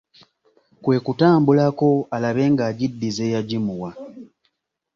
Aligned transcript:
Kwe 0.83 0.97
kutambulako 1.05 1.89
alabe 2.15 2.43
nga 2.53 2.63
agiddiza 2.71 3.21
eyagimukwanga. 3.27 3.99